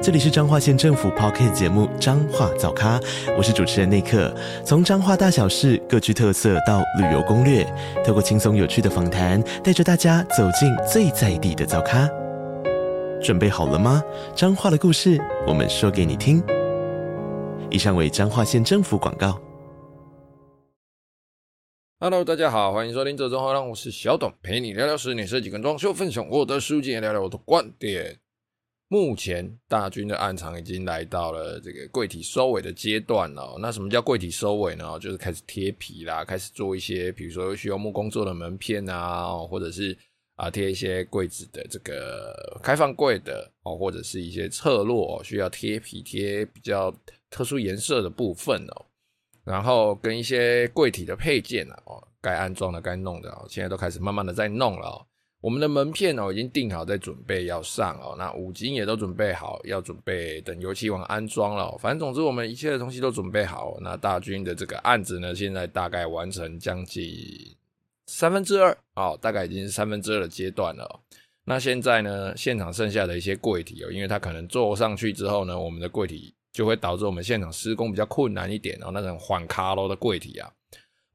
[0.00, 3.00] 这里是彰化县政府 Podcast 节目《彰化早咖》，
[3.36, 4.32] 我是主持人内克。
[4.64, 7.66] 从彰化大小事各具特色到旅游攻略，
[8.06, 12.08] 透过轻松有趣的访谈，带着大家走进最在地的早咖。
[13.20, 14.00] 准备好了吗？
[14.36, 16.40] 彰化的故事，我们说给你听。
[17.68, 19.36] 以上为彰化县政府广告。
[21.98, 28.20] Hello，大家好，欢迎收听《这中好让我是小董，陪你聊聊室内设计跟装修，分享我的书籍，聊聊我的观点。
[28.90, 33.58] 目前大军的暗场已经来到了这个柜体收尾的阶段了。
[33.60, 34.98] 那什么叫柜体收尾呢？
[34.98, 39.94] 就是开始贴皮啦，开始做一些，比如说需要木工做的门片啊，或者是
[40.36, 46.90] 啊贴一些柜子的这个开放柜的哦，或者是一些侧落需要贴皮贴比较
[47.28, 48.86] 特殊颜色的部分哦。
[49.44, 55.04] 然后跟一些柜体的配件啊，哦，该安装的该弄的哦，现在都开始慢慢的在弄了哦。
[55.40, 58.16] 我们的门片哦，已经定好，在准备要上哦。
[58.18, 61.78] 那五金也都准备好，要准备等油漆完安装了。
[61.78, 63.76] 反正总之，我们一切的东西都准备好。
[63.80, 67.06] 那大军的这个案子呢，现在大概完成将近
[68.06, 71.00] 三分之二哦，大概已经是三分之二的阶段了。
[71.44, 78.90] 那现在呢，现场剩下的一些柜体哦，因为它可能做上去之后呢，我们的柜体就会导致我们现场施工比较困难一点哦。
[78.92, 80.50] 那种缓卡楼的柜体啊。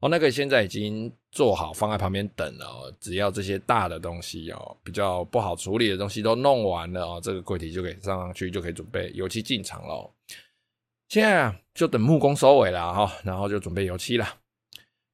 [0.04, 2.94] 哦，那个现在已经做好，放在旁边等了哦。
[3.00, 10.10] 只要这些大的东西哦，比较不好处理的东西都弄完了哦，这个柜体就可以上上去，就可以准备油漆进场了。
[11.08, 14.28] 现在，就等木工收尾了哈，然后就准备油漆了。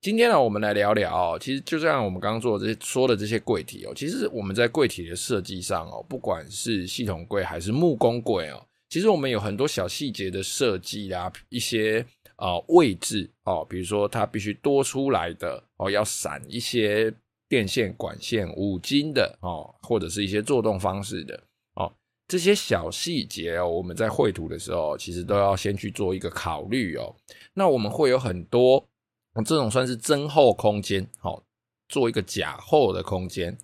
[0.01, 12.05] 今天呢，我们来聊聊，其实就像我们刚刚做的这些说的这些柜体哦，其实我们在柜体的设计上哦，不管是系统柜还是木工柜哦，其实我们有很多小细节的设计啊，一些。
[12.41, 17.13] 啊、位置哦，比如说它必须多出来的哦，要闪一些
[17.47, 21.39] 电线管线、五金的哦，或者是一些做动方式的
[21.75, 21.93] 哦，
[22.27, 27.15] 这些小细节哦，我们在绘图的时候其实都要先去做一个考虑哦。
[27.53, 28.89] 那我们会有很多、
[29.45, 31.43] 这种算是增厚空间，好、哦，
[31.89, 33.59] 做一个假厚的空间。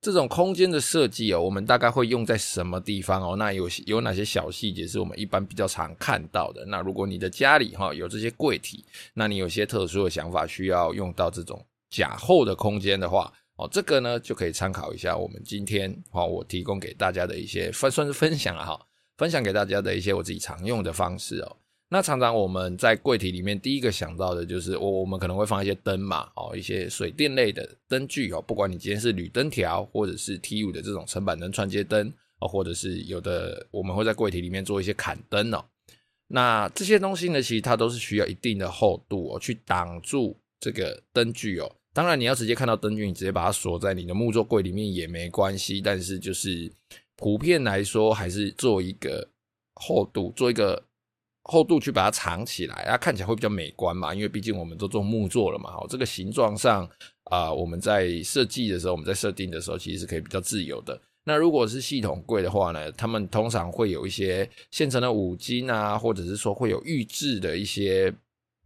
[0.00, 3.36] 这种空间的设计哦，我们大概会用在什么地方哦？
[3.36, 6.64] 那有有哪些小细节是我们一般比较常看到的？
[6.66, 18.80] 那如果你的家里哈有这些柜体，那你有些特殊的想法需要用到这种假厚的空间的话哦，这个呢就可以参考一下我们今天哈我提供给大家的一些分算是分享啊哈，
[19.18, 21.56] 分享给大家的一些我自己常用的方式哦。
[21.92, 32.06] 那常常我们在柜体里面第一个想到的就是我我们可能会放一些灯嘛，哦，一些水电类的灯具哦，不管你今天是铝灯条或者是 T5 的这种层板灯、串接灯
[32.38, 35.64] 哦，或者是有的我们会在柜体里面做一些砍灯哦。
[36.28, 41.68] 那这些东西呢，其实它都是需要一定的厚度哦，去挡住这个灯具哦。
[41.92, 46.72] 当然你要直接看到灯具，你直接把它锁在你的木作柜里面也没关系，但是就是
[47.16, 49.28] 普遍来说，还是做一个
[49.74, 50.80] 厚度，做一个。
[51.44, 56.88] 厚度去把它藏起来，它看起来会比较美观嘛，因为毕竟我们都做木做了嘛，这个形状上
[57.24, 61.00] 啊、我们在设计的时候，我们在设定的时候，其实是可以比较自由的。
[61.24, 68.12] 那如果是系统柜的话呢，他们通常会有一些现成的五金啊，或者是说会有预制的一些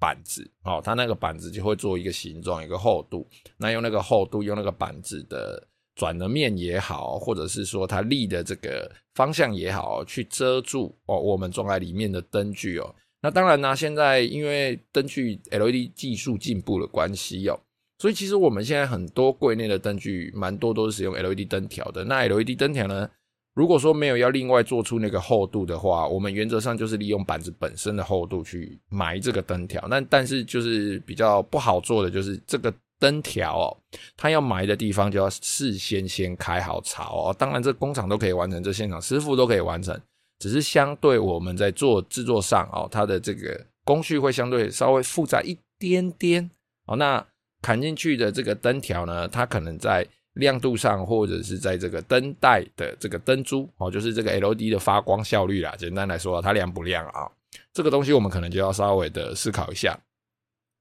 [0.01, 3.27] 板子，哦，它那个板子就会做一个形状，一个厚度，
[3.59, 5.69] 那用那个厚度，用那个板子的。
[5.95, 12.95] 转的面也好，或者是说它立的这个方向也好，去遮住哦，我们装在里面的灯具哦。
[13.23, 17.59] 那当然呢，现在因为灯具 LED 技术进步的关系哦，
[17.99, 22.05] 所以其实我们现在很多柜内的灯具，蛮多都是使用 LED 灯条的。
[22.05, 23.09] 那 LED 灯条呢，
[23.55, 29.87] 如果说没有要另外做出那个厚度的话，我们原则上就是利用板子本身的厚度去埋这个灯条。
[29.89, 32.75] 那但是就是比较不好做的就是这个。
[32.99, 33.77] 灯条哦，
[34.17, 37.37] 它要埋的地方就要事先先开好槽哦。
[37.39, 39.99] 当然，这工厂都可以完成，这现场师傅都可以完成，
[40.39, 46.51] 只是相对我们在做制作上哦，它的这个工序会相对稍微复杂一点点
[46.87, 46.97] 哦。
[46.97, 47.25] 那
[47.61, 55.75] 砍进去的这个灯条呢，它可能在亮度上，或者是在这个灯带的这个灯珠哦，就是这个 LED 的发光效率啦。
[55.79, 57.31] 简单来说，它亮不亮啊？
[57.73, 59.97] 这个东西我们可能就要稍微的思考一下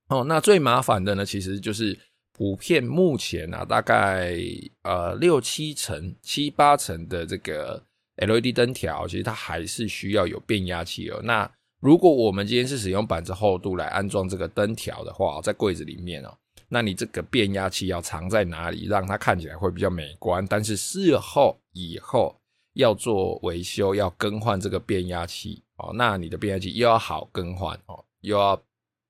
[0.10, 0.24] 哦。
[0.24, 1.98] 那最麻烦的呢，其实就是。
[2.36, 4.36] 普遍目前啊，大概
[4.82, 7.80] 呃六七成、七八成的这个
[8.16, 11.22] LED 灯条，其实它还是需要有变压器哦。
[11.24, 11.48] 那
[11.80, 16.36] 如果我们今天是使用板子厚度来安装这个灯条的话，在柜子里面哦，
[16.68, 20.44] 那你这个变压器要藏在哪里，让它看起来会比较美观？
[20.50, 22.36] 但是事后以后
[22.74, 28.60] 要做维修，要更换这个变压器哦，那你的变压器又要好更换哦，又要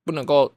[0.03, 0.53] 不能够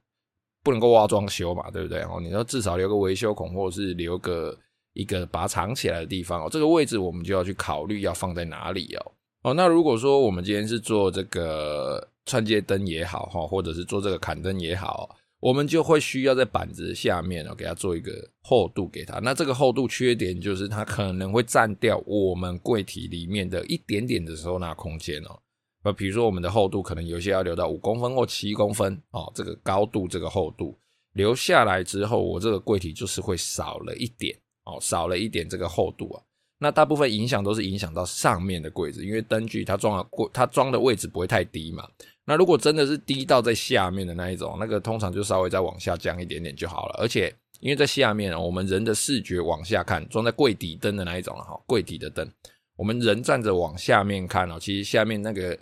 [0.67, 2.01] 不能够挖装修嘛，对不对？
[2.01, 4.59] 哦，你要至少留个维修孔，或者是留个
[4.95, 6.49] 一个把它藏起来的地方哦。
[6.51, 9.13] 这个位置我们就要去考虑要放在哪里哦。
[9.45, 15.17] 哦，那如果说我们今天是做这个串接灯也好哈，或者是做这个砍灯也好。
[15.39, 18.11] 我们就会需要在板子下面哦，给它做一个
[18.43, 19.21] 厚度给它。
[19.21, 25.39] 那这个厚度缺点就是它可能会占掉我们柜体里面的一点点的收纳空间哦。
[25.87, 30.77] 那比如说我们的厚度可能有些要留到五公分或七公分哦，这个高度这个厚度
[31.13, 36.21] 留下来之后，我这个柜体就是会少了一点哦，少了一点这个厚度啊。
[36.59, 41.89] 那大部分影响都是影响到上面的柜子，因为灯具它装的柜它装的位置不会太低嘛。
[42.25, 46.97] 那如果真的是低到在下面的那一种，那个通常就稍微再往下降一点点就好了。
[46.99, 52.29] 而且因为在下面，我们人的视觉往下看，装在柜底灯的那一种了哈，柜底的灯，
[52.75, 55.57] 我们人站着往下面看哦，其实下面那个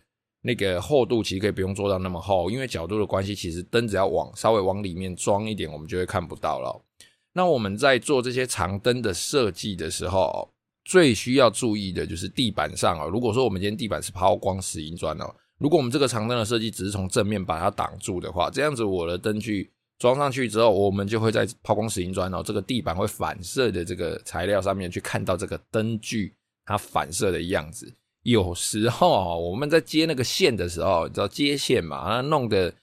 [0.46, 6.84] 那个厚度其实可以不用做到那么厚，因为角度的关系，其实灯只要往稍微往里面装一点，我们就会看不到了。
[7.32, 10.52] 那我们在做这些长灯的设计的时候，
[10.84, 13.08] 最需要注意的就是地板上哦。
[13.08, 15.34] 如果说我们今天地板是抛光石英砖哦。
[15.58, 26.34] 如果我们这个长灯的设计只是从正面把它挡住的话，这样子我的灯具装上去之后，我们就会在抛光石英砖哦，这个地板会反射的这个材料上面去看到这个灯具
[26.66, 27.90] 它反射的样子。
[28.24, 32.16] 有时候啊，我们在接那个线的时候，你知道接线嘛？
[32.16, 32.74] 那弄得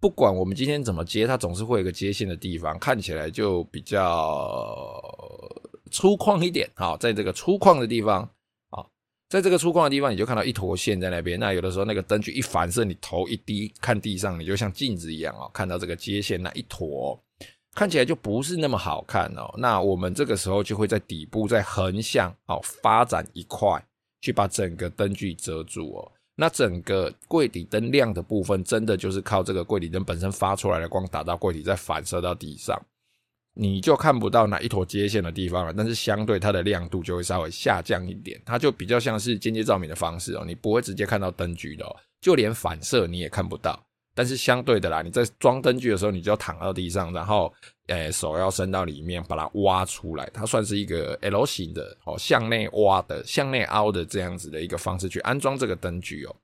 [0.00, 5.02] 不管我们今天怎么接，它总是会有个接线的地方，看起来就比较
[5.90, 6.70] 粗犷一点。
[6.76, 8.28] 好，在这个粗犷的地方。
[9.30, 11.38] 在这个粗犷的地方，你就看到一坨线在那边。
[11.38, 17.22] 那有的时候，那个灯具一反射，你头一低看地上，你就像镜子一样哦，看到这个接线那一坨，
[17.74, 19.54] 看起来就不是那么好看哦。
[19.58, 23.68] 那我们这个时候就会在底部再横向哦发展一块，
[24.20, 26.12] 去把整个灯具遮住哦。
[26.34, 32.80] 那整个柜底灯亮的部分，真的就是靠这个柜底灯本身发出来的光打到柜体，再反射到地上。
[33.54, 43.87] 你就看不到哪一坨接线的地方了，但是相对它的亮度就会稍微下降一点，它就比较像是间接照明的方式哦，你不会直接看到灯具的哦，就连反射你也看不到。
[44.18, 47.54] 但是相对的啦，你在装灯具的时候，你就要躺到地上，然后
[47.86, 56.34] 诶手要伸到里面把它挖出来，它算是一个 L 型的哦，向内挖的、向内凹的这样子的一个方式去安装这个灯具哦。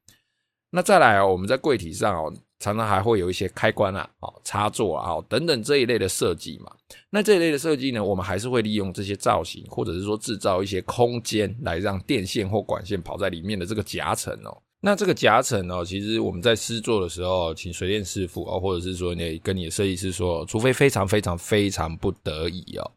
[0.70, 2.32] 那再来哦，我们在柜体上哦。
[2.60, 6.72] 常常还会有一些开关啊、哦插座啊、哦等等这一类的设计嘛。
[7.10, 14.62] 那这一类的设计呢，我们还是会利用这些造型，或者是说制造一些空间，来让电线或管线跑在里面的这个夹层哦。
[14.84, 22.92] 那这个夹层哦，其实我们在施作的时候，请水电师傅哦，或者是说你跟你的设计师说，除非非常非常非常不得已哦。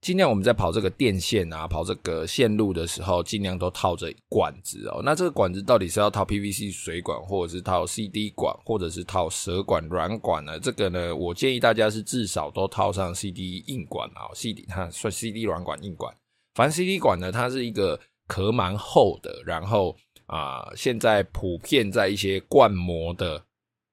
[0.00, 5.00] 尽量我们在跑这个电线啊，跑这个线路的时候，尽量都套着管子哦。
[5.04, 10.58] 那这个管子到底是要套 PVC 水管，或者是套 CD 管，或者是套蛇管软管呢？
[10.58, 16.12] 这个呢，我建议大家是至少都套上 CD 硬管啊，CD 它 算 CD 软管硬管。
[16.56, 19.96] 反正 CD 管呢，它是一个壳蛮厚的，然后
[20.34, 23.44] 啊、现在普遍在一些灌模的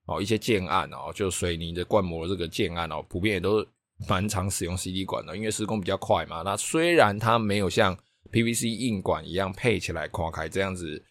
[0.06, 3.66] 哦，一些建案哦，就水泥的灌模这个建案哦，普遍也都。
[4.08, 6.42] 蛮常使用 CD 管的，因为施工比较快嘛。
[6.42, 7.94] 那虽然它没有像
[8.32, 11.04] PVC 硬管一样配起来跨开这样子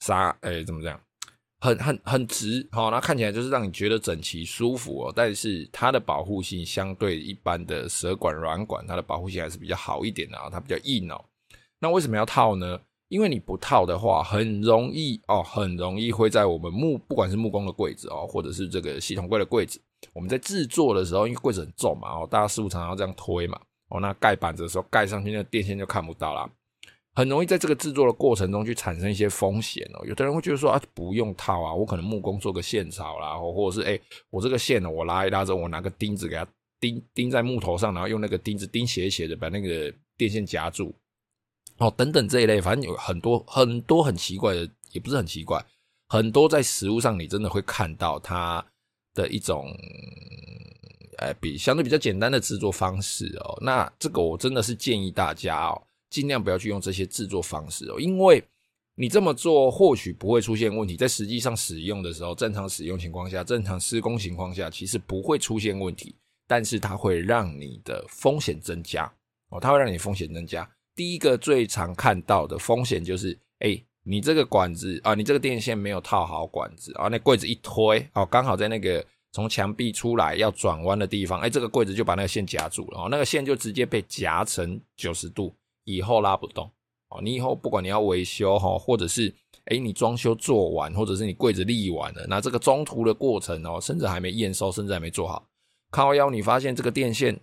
[0.00, 1.00] 杀，诶、怎么讲？
[1.60, 5.12] 很很很直，好，那看起来就是让你觉得整齐舒服哦。
[5.14, 11.24] 但是它的保护性相对一般的蛇管软管，它的保护性还是比较好一点的啊，它比较硬哦。
[11.78, 12.80] 那为什么要套呢？
[13.14, 19.80] 因为你不套的话，很容易哦，很容易会在我们木不管是木工的柜子哦，或者是这个系统柜的柜子。
[20.12, 23.56] 我们在制作的时候，因为柜子很重嘛，哦，大家师傅常常这样推嘛，
[23.90, 26.50] 哦，那盖板子的时候盖上去，那电线就看不到啦，
[27.14, 30.04] 很容易在这个制作的过程中去产生一些风险哦。
[30.04, 33.96] 有的人会觉得说啊，不用套啊，我可能木工做个线槽啦，或者是哎，
[34.28, 36.44] 我这个线呢，我拉一拉之后，我拿个钉子给它
[36.80, 40.92] 钉钉在木头上，然后用那个钉子钉斜斜的把那个电线夹住，
[41.78, 45.64] 哦，等等这一类，反正有很多很多很奇怪的，也不是很奇怪，
[46.08, 48.64] 很多在实物上你真的会看到它。
[49.16, 49.72] 的一种，
[51.18, 53.56] 呃，比相对比较简单的制作方式哦。
[53.62, 58.42] 那这个我真的是建议大家哦，尽量不要去用这些制作方式哦，因为
[58.96, 66.12] 你这么做或许不会出现问题，在实际上使用的时候，正常使用情况下，正常施工情况下，其实不会出现问题，
[66.48, 69.04] 但是它会让你的风险增加
[69.50, 70.68] 哦，它会让你风险增加。
[70.94, 73.82] 第一个最常看到的风险就是，哎。
[74.06, 86.70] 你这个管子啊，你这个电线没有套好管子啊，那柜子一推哦，刚好在那个从墙壁出来要转弯的地方，哎，这个柜子就把那个线夹住了哦，那个线就直接被夹成九十度，以后拉不动
[87.08, 87.22] 哦。
[87.22, 89.34] 你以后不管你要维修哈，或者是
[89.64, 95.48] 哎你装修做完，或者是你柜子立完了，那这个中途的过程哦，甚至还没验收，甚至还没做好，
[95.90, 97.40] 靠腰你发现这个电线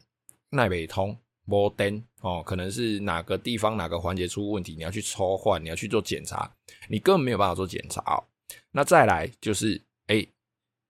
[0.51, 6.51] 耐不通，没电哦，可能是哪个地方哪个环节出问题，你要去抽换，你要去做检查，
[6.89, 8.23] 你根本没有办法做检查哦。
[8.71, 10.25] 那再来就是哎。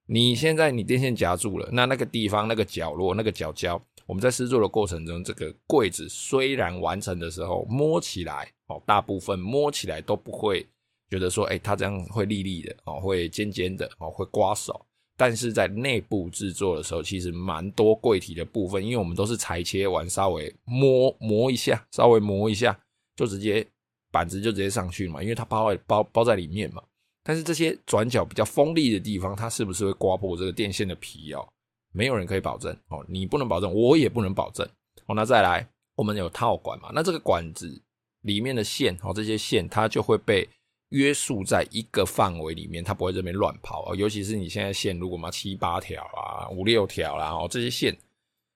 [0.08, 10.67] 你现在你电线夹住了，那那个地方那个角落那个角角，我们在施作的过程中，这个柜子虽然完成的时候摸起来哦，大部分摸起来都不会
[11.10, 14.86] 觉得说，哎，它这样会立立的哦，会尖尖的哦，会刮手。
[15.21, 22.75] 但是在内部制作的时候，其实蛮多柜体的部分，因为我们都是裁切完，稍微摸磨一下，稍微磨一下，
[23.15, 23.63] 就直接
[24.11, 26.81] 板子就直接上去嘛，因为它包在包包在里面嘛。
[27.23, 31.47] 但是这些转角比较锋利的地方，它是不是会刮破这个电线的皮哦？
[31.93, 34.67] 没有人可以保证哦，你不能保证，我也不能保证
[35.05, 35.13] 哦。
[35.13, 36.89] 那再来，我们有套管嘛？
[36.95, 37.79] 那这个管子
[38.21, 40.49] 里面的线哦，这些线它就会被
[40.91, 43.95] 约束在一个范围里面，它不会这边乱跑哦。
[43.95, 47.98] 尤其是你现在线如果嘛七八条啊、五六条啦哦，这些线，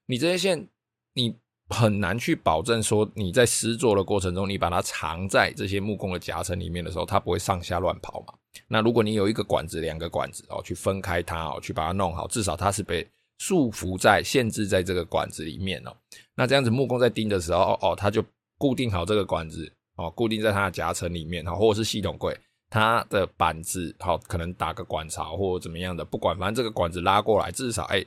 [0.06, 0.68] 你这些线
[1.14, 1.36] 你。
[1.70, 8.36] 很难去保证说你在施作的过程中，你把它藏在这些木工的夹层里面的时候，它不会上下乱跑嘛？
[8.68, 13.04] 那如果你有一个管子、两个管子哦，去分开它哦，去把它弄好，至少它是被
[13.40, 15.98] 束缚在、限制在这个管子里面哦。
[16.36, 18.24] 那这样子木工在钉的时候哦，它就
[18.60, 22.38] 固定好这个管子哦，固定在它的夹层里面哈，或者是系统柜，
[22.70, 28.06] 它的板子好可能打个管槽或者怎么样的，不管，反正这个管子拉过来，至少哎。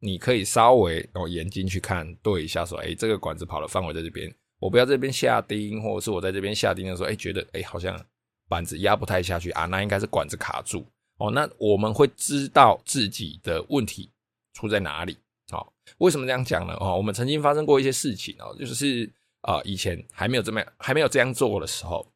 [0.00, 8.00] 你可以稍微用眼睛去看对一下，说，哎，这个管子跑的范围在这边，我不要这边下钉，或者是我在这边下钉的时候，哎，觉得哎好像
[8.48, 10.86] 板子压不太下去啊，那应该是管子卡住
[11.16, 11.32] 哦。
[11.32, 14.08] 那我们会知道自己的问题
[14.52, 15.16] 出在哪里。
[15.50, 16.76] 好，为什么这样讲呢？
[16.78, 19.10] 哦，我们曾经发生过一些事情哦，就是
[19.42, 22.12] 啊，以前还没有这么还没有这样做过的时候，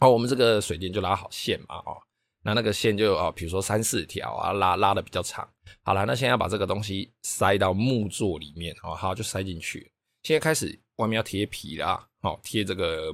[0.00, 1.96] 哦，我们这个水电就拉好线嘛，哦。
[2.42, 5.46] 那那个线就啊，比如说三四条啊，拉拉的比较长。
[5.82, 9.92] 好了，那现在要把这个东西塞到木座里面哦，好，就塞进去。
[10.22, 13.12] 现在开始外面要贴皮啦，好，贴这个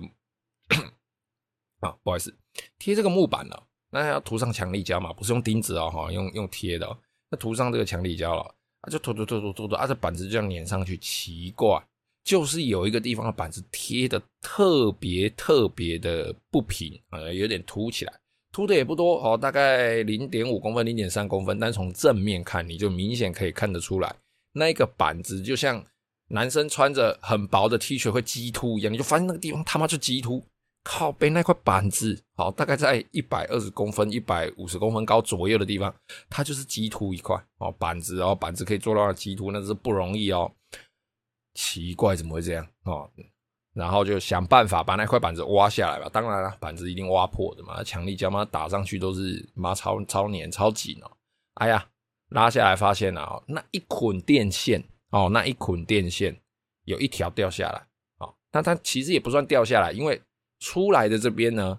[1.83, 2.33] 啊，不好意思，
[2.79, 3.67] 贴这个木板了。
[3.91, 6.99] 那要涂上强力胶嘛，不是用钉子哦，哈，用用贴的。
[7.29, 8.43] 那涂上这个强力胶了，
[8.83, 10.97] 啊，就涂涂涂涂涂涂，啊，这板子就这样粘上去。
[10.99, 11.85] 奇怪，
[12.27, 18.13] 就是有一个地方的板子贴的特别特别的不平，呃，有点凸起来。
[18.51, 24.13] 凸的也不多哦，大概零点五公分、零点三公分，但从正面看，你就明显可以看得出来，
[24.55, 25.85] 那个板子就像
[26.31, 30.43] 男生穿着很薄的 T 恤会激凸一样，你就发现那个地方他妈就激凸，
[30.83, 35.95] 靠背那块板子，好，大概在一百二十公分、一百五十公分高左右的地方，
[36.29, 40.51] 它就是激凸一块哦，板子哦，板子可以做到激凸，那是不容易哦，
[41.57, 43.11] 奇怪，怎么会这样哦？
[43.73, 46.09] 然后就想办法把那块板子挖下来吧。
[46.13, 47.83] 当然了，板子一定挖破的嘛。
[47.83, 51.11] 强力胶嘛，打上去都是妈超超黏超紧哦。
[51.55, 51.87] 哎呀，
[52.29, 56.39] 拉下来发现了哦，那一捆电线哦，那一捆电线
[56.85, 57.87] 有一条掉下来
[58.19, 58.35] 哦。
[58.53, 60.21] 那它其实也不算掉下来，因为
[60.61, 61.79] 出来的这边呢，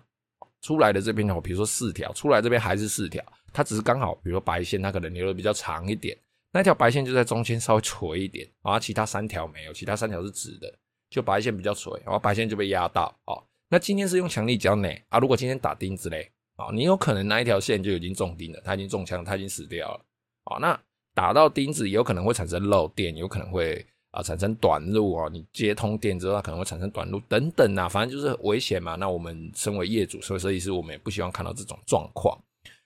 [0.61, 6.15] 出来的这边呢，比如说四条，出来这边还是四条，它只是刚好，比如说白线它可能留的比较长一点，
[6.51, 10.73] 那条白线就在中间稍微垂一点，然后其他三条没有，其他三条是直的。
[11.09, 13.41] 就白线比较垂，然后白线就被压到哦。
[13.69, 15.19] 那今天是用强力胶呢啊？
[15.19, 20.05] 如果今天打钉子嘞啊，你有可能那一条线就已经中钉了，它已经中枪，它已经死掉了
[20.43, 20.57] 啊。
[20.57, 20.77] 那
[21.13, 25.29] 打到钉子有可能会产生漏电，有可能会啊产生短路哦。
[25.31, 28.95] 你接通电之后，它可能会产生短路等等啊，反正就是危险嘛。
[28.95, 32.37] 那我们身为业主，所以设计师，我们也不希望看到这种状况。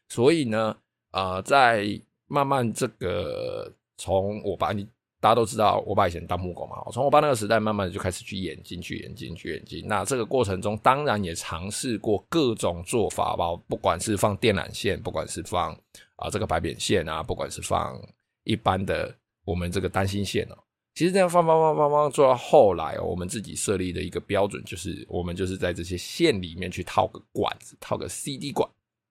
[0.10, 0.78] 所以呢，
[1.12, 1.88] 呃，在
[2.32, 4.88] 慢慢这个从我把你。
[5.24, 9.86] 大家都知道，我爸以前当木工嘛，我从我爸那个时代，慢慢的就开始去演进，去演进，去演进。
[9.88, 15.78] 那这个过程中，当然也尝试过各种做法吧，不管是放电缆线，不管是放
[16.16, 18.02] 啊这个白扁线啊，不管是放
[18.46, 20.58] 一般的我们这个单芯线哦。
[20.96, 28.68] 其实这样放放放放放，做到后来哦，我们自己设立的一个标准就是，我们就是在这些线里面去套个管子，套个 CD 管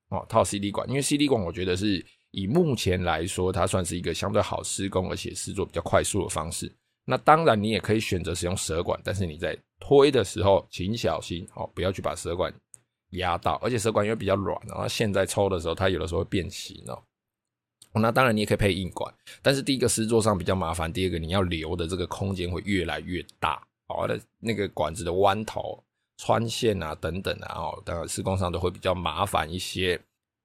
[0.08, 2.04] 哦，套 CD 管，因为 CD 管我觉得是。
[2.32, 6.72] 以目前来说，它算是一个相对好施工，而且施作比较快速的方式。
[7.04, 12.52] 那当然，你也可以选择使用蛇管，但是你在推的时候，请小心哦，不要去把蛇管
[13.10, 13.54] 压到。
[13.62, 17.02] 而且蛇管因为比较软，然后线在抽的时候，它有的时候会变形哦。
[17.92, 24.06] 那当然，你也可以配硬管，但是第一个施作上比较麻烦，第二个你要留的这个空间会越来越大哦。
[24.06, 25.82] 那那个管子的弯头、
[26.16, 30.00] 穿线啊等等啊，哦，当然施工上都会比较麻烦一些。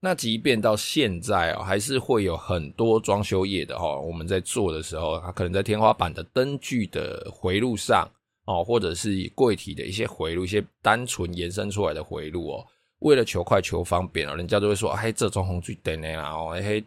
[0.06, 8.08] 那即便到现在哦，还是会有很多装修业的哈，我们在做的时候，它可能在天花板的灯具的回路上
[8.46, 12.64] 哦，或者是柜体的一些回路，一些单纯延伸出来的回路哦，
[13.00, 16.80] 为了求快求方便哦，人家都会说，哎，这装红最等的啦哦，哎，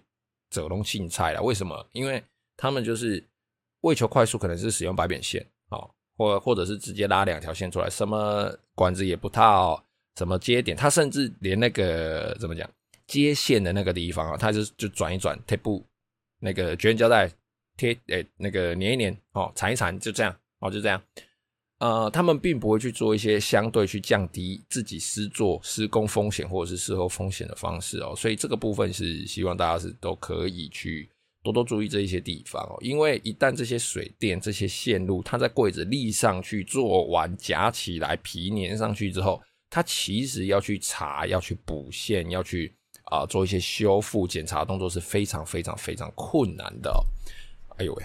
[0.48, 1.84] 这东西菜了，为什么？
[1.90, 2.22] 因为
[2.56, 3.20] 他们就是
[3.80, 9.82] 为求快速，可能是使用白扁线哦，或或者是直接拉两条线出来，什么管子也不套，
[10.16, 12.70] 什么接点，他甚至连那个怎么讲？
[13.08, 15.84] 接线的那个地方啊，它就就转一转，贴布
[16.38, 17.28] 那个绝缘胶带
[17.76, 21.02] 贴，诶、那个粘一粘，哦，缠一缠，就这样，哦，就这样。
[21.78, 31.08] 呃，他们并不会去做一些相对去降低自己施作施工风险或者是事后风险的方式哦，所以这个部分是希望大家是都可以去
[31.42, 42.74] 多多注意这一些地方哦，因为一旦这些水电这些线路它在柜子立上去做完夹起来皮粘上去之后，它其实要去查，要去补线，要去。
[43.10, 47.02] 啊，做一些修复检查动作是非常非常非常困难的哦。
[47.78, 48.04] 哎呦喂，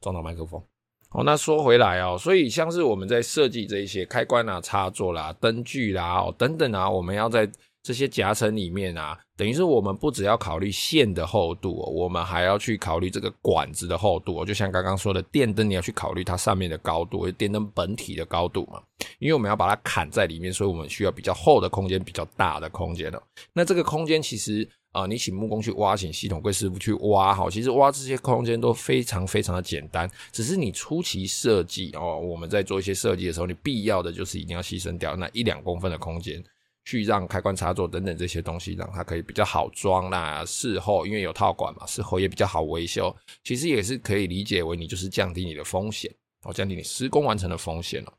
[0.00, 0.62] 撞到麦克风。
[1.08, 7.50] 好，那说回来哦，所以像是我们在设计这一些开关啊、插座啦、灯具啦、哦等等啊，我们要在。
[7.82, 14.44] 这些夹层里面啊，等于是我们不只要考虑线的厚度，我们还要去考虑这个管子的厚度。
[14.44, 18.82] 就像刚刚说的，电灯你要去考虑它上面的高度，电灯本体的高度嘛。
[19.18, 23.22] 因为我们要把它砍在里面，所以我们需要比较厚的空间，比较大的空间哦。
[23.54, 36.42] 那这个空间其实啊，你请木工去挖，请系统柜师傅去挖，好，其实挖这些空间都非常非常的简单，只是你初期设计哦，我们在做一些设计的时候，你必要的就是一定要牺牲掉那一两公分的空间。
[36.90, 40.10] 去让开关插座等等这些东西，让它可以比较好装。
[40.10, 43.14] 那事后因为有套管嘛，事后也比较好维修。
[43.44, 48.12] 其实也是可以理解为你就是降低你的风险哦，降低你施工完成的风险了。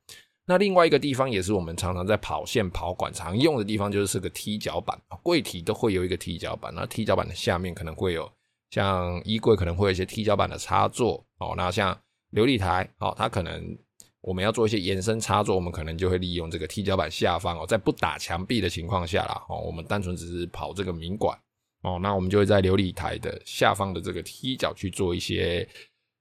[0.45, 4.97] 那另外一个地方也是我们常常在跑线跑管常用的地方，就是个踢脚板。
[5.21, 8.31] 柜体都会有一个踢脚板，那踢脚板的下面可能会有
[8.69, 11.55] 像衣柜可能会有一些踢脚板的插座哦。
[11.57, 11.93] 那像
[12.31, 13.77] 琉璃台哦，它可能。
[14.21, 21.38] 我们要做一些延伸插座，我们可能就会利用这个踢脚板下方哦，在不打墙壁的情况下啦，哦，我们单纯只是跑这个明管
[21.81, 25.67] 哦，那我们就会在琉璃台的下方的这个踢脚去做一些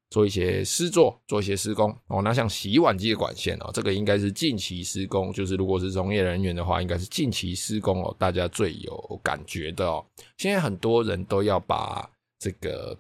[0.09, 2.23] 做一些施作，做一些施工哦。
[2.23, 10.03] 那像洗碗机的管线哦，这个应该是近期施工，就是如果是从业人员的话，应该是近期施工哦，大家最有感觉的哦。
[10.39, 12.99] 现在很多人都要把这个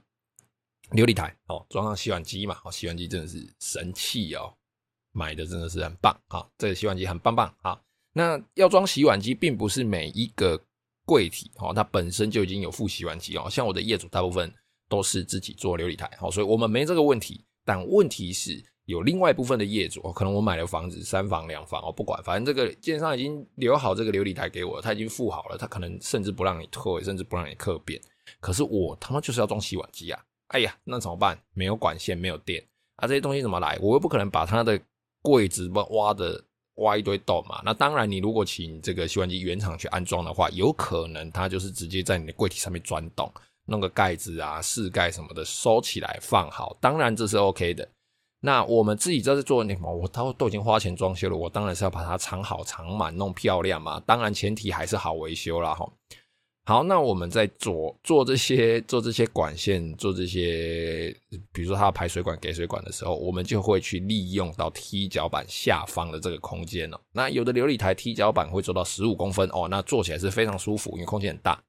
[0.91, 4.53] 琉璃台哦装上洗碗机嘛，哦，洗碗机真的是神器哦。
[5.13, 6.47] 买的真的是很棒啊！
[6.57, 7.81] 这个洗碗机很棒棒啊！
[8.13, 10.61] 那要装洗碗机，并不是每一个
[11.05, 13.49] 柜体哦，它本身就已经有附洗碗机哦。
[13.51, 14.53] 像我的业主，大部分
[14.89, 17.45] 都是自己做琉璃台，好，所以我们没这个问题。
[17.65, 28.01] 但问题是有另外一部分的业主哦，可能我买了房子三房两房哦，不管，反正这个建商已经留好这个琉璃台给我，他已经附好了，他可能甚至不让你退，甚至不让你客变。
[28.41, 30.21] 可是我他妈就是要装洗碗机啊！
[30.49, 31.41] 哎呀，那怎么办？
[31.53, 32.65] 没有管线，没有电
[32.97, 33.79] 啊，这些东西怎么来？
[33.81, 34.81] 我又不可能把它的。
[35.23, 36.43] 柜子不挖的
[36.77, 37.61] 挖一堆洞嘛？
[37.65, 43.31] 那当然，你如果请这个洗碗机原厂去安装的话，有可能它就是直接在你的柜体上面钻洞，
[43.67, 46.77] 弄个盖子啊、饰盖什么的收起来放好。
[46.81, 47.87] 当然这是 OK 的。
[48.43, 49.95] 那我们自己在这做什么？
[49.95, 54.01] 我都都已经花钱装修了，我当然是要把它藏好、藏满、弄漂亮嘛。
[54.07, 55.75] 当然前提还是好维修啦。
[55.75, 55.87] 哈。
[56.71, 61.13] 好，那我们在做做这些做这些管线，做这些，
[61.53, 67.01] 比如说它排水管、给水管的时候，我们就会去利用到踢脚板下方的这个空间哦。
[67.11, 71.61] 那有的琉璃台踢脚板会做到十五公分哦，那做起来是非常舒服，因为空间很大。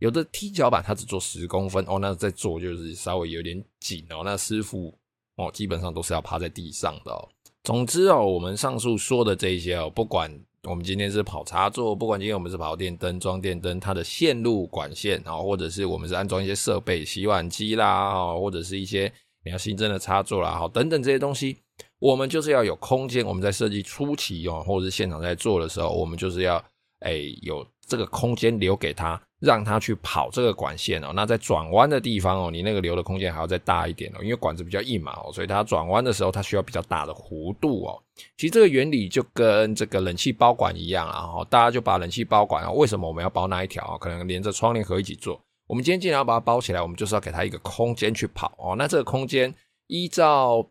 [0.00, 4.22] 有的踢脚板它只做十公分哦，那在做就是稍微有点紧哦。
[4.24, 4.92] 那师傅
[5.36, 7.28] 哦，基本上都是要趴在地上的哦。
[7.62, 10.36] 总之哦，我们上述说的这些哦，不管。
[10.64, 19.12] 我们今天是跑插座，不管今天我们是跑电灯、装电灯，它的线路管线啊，或者是我们是安装一些设备，洗碗机啦，或者是一些
[19.44, 21.56] 你要新增的插座啦，好，等等这些东西，
[22.00, 23.24] 我们就是要有空间。
[23.24, 26.62] 我们在设计初期哦，或者是现场在做的时候，我们就是要
[27.00, 29.20] 哎有这个空间留给他。
[29.40, 38.02] 让它去跑这个管线哦，那在转弯的地方哦，你那个留的空间还要再大一点哦，因为管子比较硬嘛哦，所以它转弯的时候它需要比较大的弧度哦。
[38.36, 43.96] 其实这个原理就跟这个冷气包管一样啊，大家就把冷气包管啊，为什么我们要包那一条？
[43.98, 45.40] 可能连着窗帘盒一起做。
[45.68, 48.74] 我们今天既然要把它包起来，我们就是要给它一个空间去跑哦。
[48.76, 49.54] 那这个空间
[49.86, 50.66] 依照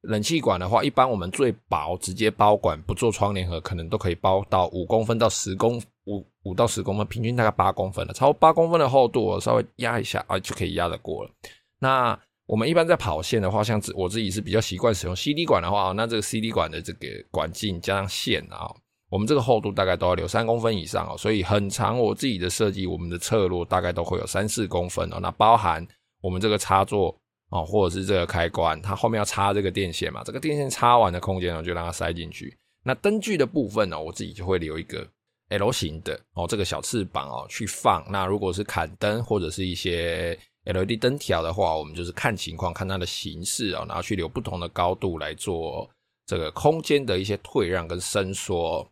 [0.00, 6.26] 冷气管的话，一般我们最薄直接包管不做窗帘盒，可能都可以包到五公分到十公五。
[6.44, 11.30] 五到十公分，平均大概八公分了，超八公分的厚度，我稍微压一下啊，就可以压得过了。
[11.78, 18.66] 那我们一般在跑线的话，像我自己是比较习惯使用 CD 管的话，那这个 CD 管的这个管径加上线啊，
[19.10, 21.98] 我们这个厚度大概都要留三公分以上哦，所以很长。
[21.98, 25.18] 我自己的设计，我们的侧路大概都会有三四公分哦。
[25.20, 25.86] 那包含
[26.22, 27.14] 我们这个插座
[27.50, 32.56] 哦，或者是这个开关，它后面要插这个电线嘛，这个电线插完的空间呢，就让它塞进去。
[32.84, 35.06] 那灯具的部分呢，我自己就会留一个
[35.48, 38.04] L 型的哦，这个小翅膀哦去放。
[38.10, 45.88] 那如果是砍灯或者是一些 LED 灯条的话，我们就是看情况，看它的形式哦，然后去留不同的高度来做
[46.26, 48.86] 这个空间的一些退让跟伸缩。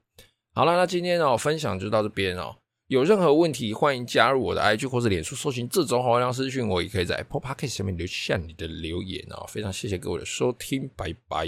[0.54, 2.56] 好了，那今天哦分享就到这边哦。
[2.88, 9.44] 有任何问题，欢迎加入我的 IG 或者脸书，搜寻这种好量私讯我，也可以在 Apple Podcast 下面留下你的留言哦。
[9.48, 11.46] 非常谢谢各位的收听，拜拜。